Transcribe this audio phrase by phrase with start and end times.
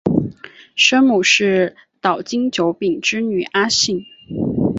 [0.75, 4.03] 生母是岛津久丙之女阿幸。